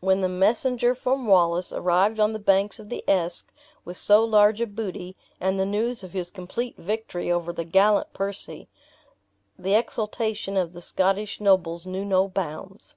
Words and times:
When 0.00 0.20
the 0.20 0.28
messenger 0.28 0.94
from 0.94 1.26
Wallace 1.26 1.72
arrived 1.72 2.20
on 2.20 2.34
the 2.34 2.38
banks 2.38 2.78
of 2.78 2.90
the 2.90 3.02
Esk 3.08 3.50
with 3.86 3.96
so 3.96 4.22
large 4.22 4.60
a 4.60 4.66
booty, 4.66 5.16
and 5.40 5.58
the 5.58 5.64
news 5.64 6.02
of 6.02 6.12
his 6.12 6.30
complete 6.30 6.76
victory 6.76 7.32
over 7.32 7.54
the 7.54 7.64
gallant 7.64 8.12
Percy, 8.12 8.68
the 9.58 9.74
exultation 9.74 10.58
of 10.58 10.74
the 10.74 10.82
Scottish 10.82 11.40
nobles 11.40 11.86
knew 11.86 12.04
no 12.04 12.28
bounds. 12.28 12.96